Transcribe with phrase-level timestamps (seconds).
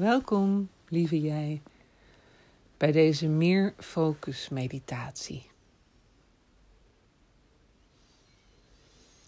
[0.00, 1.62] Welkom, lieve jij,
[2.76, 5.50] bij deze meer focus meditatie.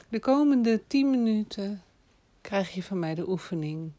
[0.08, 1.82] De komende 10 minuten
[2.40, 3.92] krijg je van mij de oefening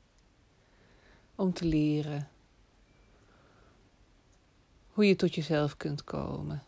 [1.35, 2.29] om te leren
[4.87, 6.63] hoe je tot jezelf kunt komen.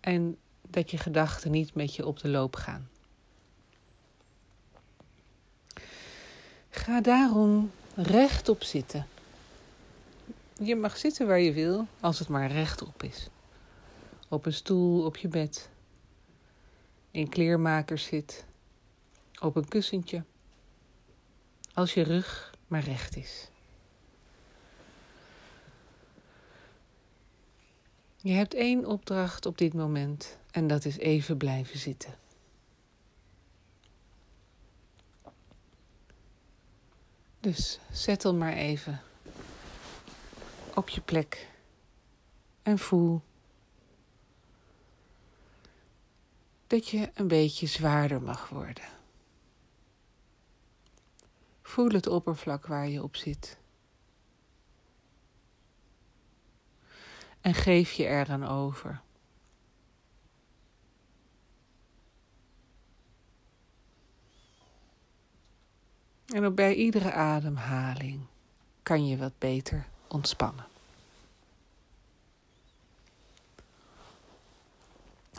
[0.00, 0.38] En
[0.68, 2.88] dat je gedachten niet met je op de loop gaan.
[6.70, 9.06] Ga daarom rechtop zitten.
[10.58, 13.28] Je mag zitten waar je wil, als het maar rechtop is.
[14.28, 15.70] Op een stoel, op je bed.
[17.10, 18.44] In kleermakers zit.
[19.40, 20.24] Op een kussentje.
[21.74, 23.48] Als je rug maar recht is.
[28.16, 32.14] Je hebt één opdracht op dit moment en dat is even blijven zitten.
[37.42, 39.00] Dus zettel maar even
[40.74, 41.48] op je plek
[42.62, 43.22] en voel
[46.66, 48.84] dat je een beetje zwaarder mag worden.
[51.62, 53.58] Voel het oppervlak waar je op zit.
[57.40, 59.02] En geef je eraan over.
[66.32, 68.20] En ook bij iedere ademhaling
[68.82, 70.64] kan je wat beter ontspannen.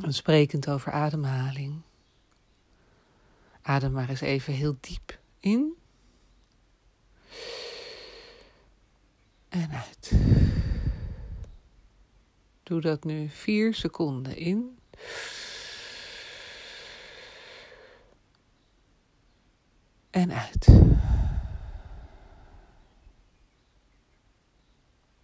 [0.01, 1.81] En sprekend over ademhaling.
[3.61, 5.73] Adem maar eens even heel diep in.
[9.49, 10.11] En uit.
[12.63, 14.77] Doe dat nu vier seconden in.
[20.13, 20.67] En uit.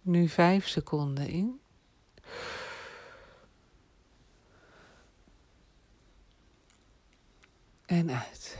[0.00, 1.60] Nu vijf seconden in.
[7.86, 8.58] En uit.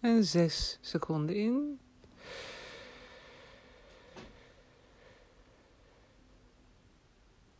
[0.00, 1.80] En zes seconden in.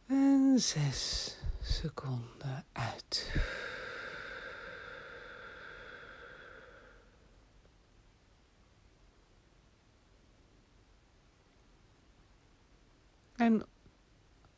[0.07, 3.33] En zes seconden uit.
[13.37, 13.67] En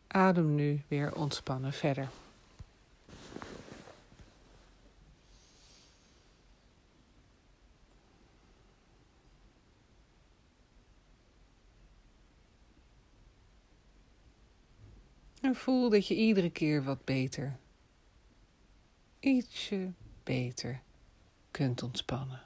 [0.06, 2.08] adem nu weer ontspannen verder.
[15.56, 17.56] Voel dat je iedere keer wat beter,
[19.20, 20.80] ietsje beter
[21.50, 22.42] kunt ontspannen.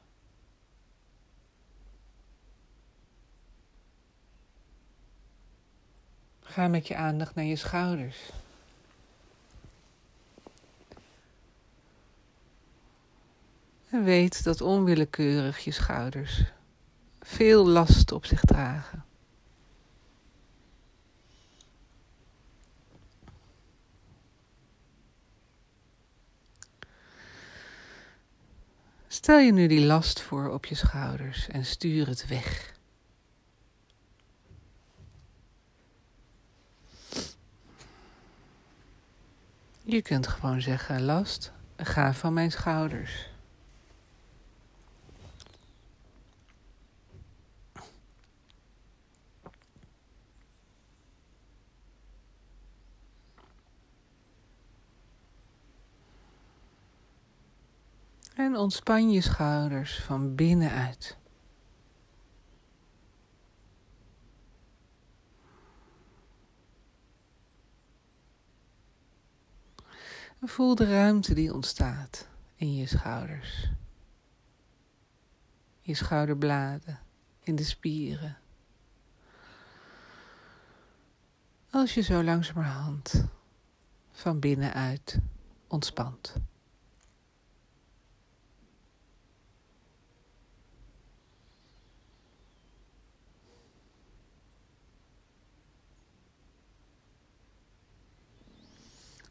[6.40, 8.30] Ga met je aandacht naar je schouders.
[13.90, 16.42] En weet dat onwillekeurig je schouders
[17.20, 19.04] veel last op zich dragen.
[29.22, 32.74] Stel je nu die last voor op je schouders en stuur het weg.
[39.82, 43.30] Je kunt gewoon zeggen: last, ga van mijn schouders.
[58.40, 61.16] En ontspan je schouders van binnenuit.
[70.40, 73.70] En voel de ruimte die ontstaat in je schouders.
[75.80, 77.00] Je schouderbladen,
[77.40, 78.38] in de spieren.
[81.70, 83.24] Als je zo langzamerhand
[84.10, 85.18] van binnenuit
[85.68, 86.34] ontspant.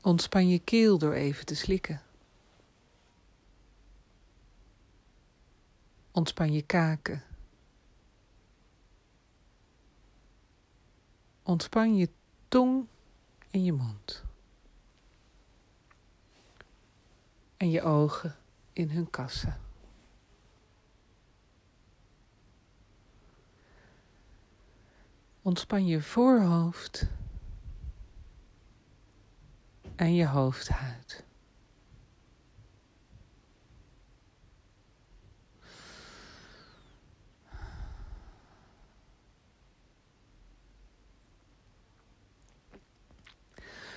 [0.01, 2.01] Ontspan je keel door even te slikken.
[6.11, 7.23] Ontspan je kaken.
[11.43, 12.09] Ontspan je
[12.47, 12.87] tong
[13.51, 14.23] en je mond.
[17.57, 18.35] En je ogen
[18.73, 19.59] in hun kassen.
[25.41, 27.07] Ontspan je voorhoofd
[29.99, 31.23] en je hoofdhuid.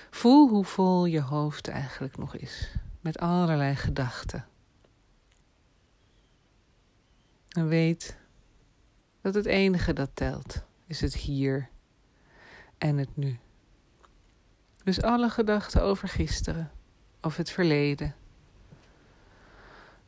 [0.09, 4.47] Voel hoe vol je hoofd eigenlijk nog is, met allerlei gedachten.
[7.49, 8.17] En weet
[9.21, 11.69] dat het enige dat telt is het hier
[12.77, 13.39] en het nu.
[14.83, 16.71] Dus alle gedachten over gisteren
[17.21, 18.15] of het verleden.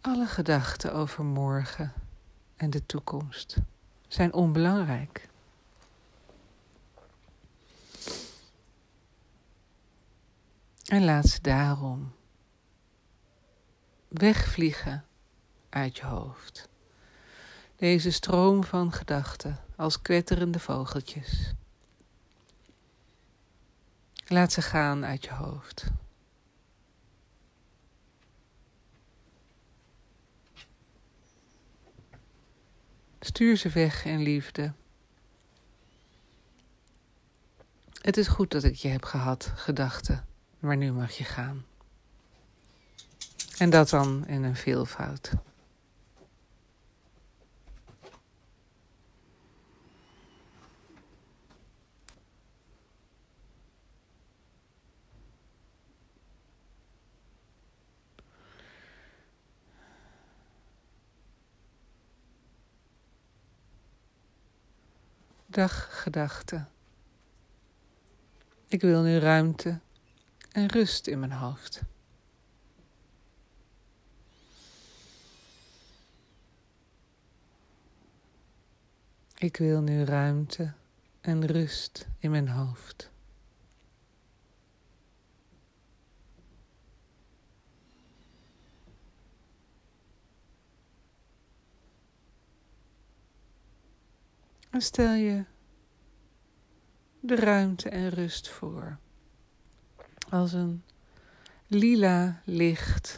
[0.01, 1.93] Alle gedachten over morgen
[2.55, 3.57] en de toekomst
[4.07, 5.27] zijn onbelangrijk.
[10.85, 12.13] En laat ze daarom
[14.07, 15.05] wegvliegen
[15.69, 16.69] uit je hoofd.
[17.75, 21.53] Deze stroom van gedachten als kwetterende vogeltjes.
[24.27, 25.85] Laat ze gaan uit je hoofd.
[33.19, 34.73] Stuur ze weg in liefde.
[38.01, 40.25] Het is goed dat ik je heb gehad, gedachten,
[40.59, 41.65] maar nu mag je gaan.
[43.57, 45.31] En dat dan in een veelvoud.
[65.55, 66.65] Daggedachte.
[68.67, 69.79] Ik wil nu ruimte
[70.51, 71.81] en rust in mijn hoofd.
[79.35, 80.73] Ik wil nu ruimte
[81.21, 83.11] en rust in mijn hoofd.
[94.75, 95.45] En stel je
[97.19, 98.97] de ruimte en rust voor
[100.29, 100.83] als een
[101.67, 103.17] lila licht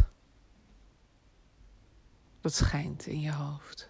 [2.41, 3.89] dat schijnt in je hoofd.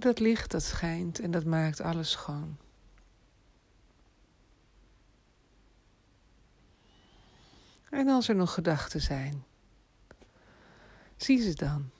[0.00, 2.56] Dat licht dat schijnt en dat maakt alles schoon.
[7.90, 9.44] En als er nog gedachten zijn,
[11.16, 11.90] zie ze dan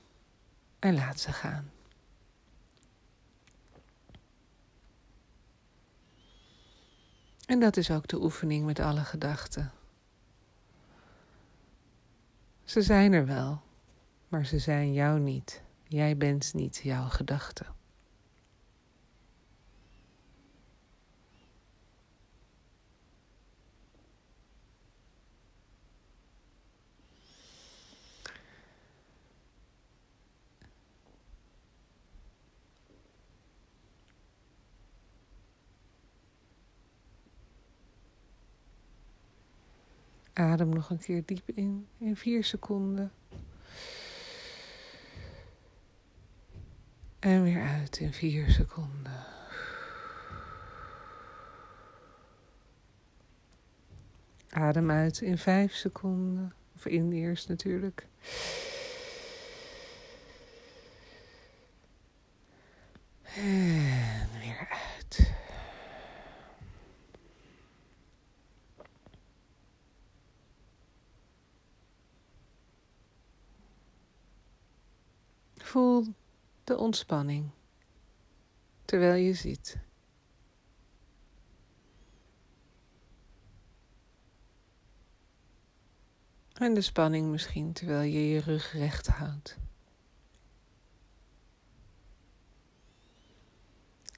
[0.78, 1.70] en laat ze gaan.
[7.46, 9.72] En dat is ook de oefening met alle gedachten.
[12.64, 13.62] Ze zijn er wel,
[14.28, 15.62] maar ze zijn jou niet.
[15.84, 17.64] Jij bent niet jouw gedachte.
[40.38, 43.12] Adem nog een keer diep in, in vier seconden.
[47.18, 49.24] En weer uit in vier seconden.
[54.50, 56.54] Adem uit in vijf seconden.
[56.74, 58.06] Of in eerst natuurlijk.
[63.34, 65.36] En weer uit.
[75.68, 76.14] Voel
[76.64, 77.50] de ontspanning
[78.84, 79.78] terwijl je zit.
[86.52, 89.58] En de spanning misschien terwijl je je rug recht houdt.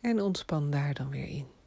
[0.01, 1.60] En ontspan daar dan weer in.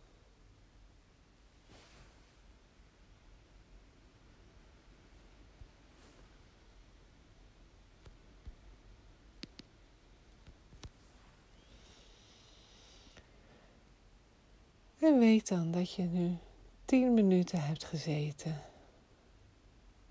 [15.13, 16.38] En weet dan dat je nu
[16.86, 18.62] tien minuten hebt gezeten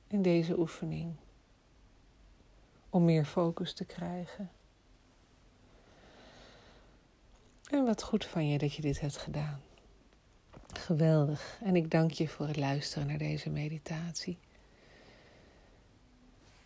[0.07, 1.15] in deze oefening
[2.91, 4.51] om meer focus te krijgen.
[7.71, 9.63] En wat goed van je dat je dit hebt gedaan.
[10.73, 11.59] Geweldig.
[11.63, 14.39] En ik dank je voor het luisteren naar deze meditatie.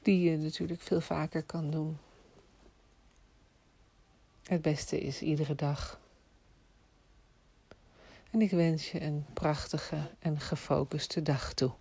[0.02, 1.98] Die je natuurlijk veel vaker kan doen.
[4.42, 6.04] Het beste is iedere dag.
[8.30, 11.72] En ik wens je een prachtige en gefocuste dag toe.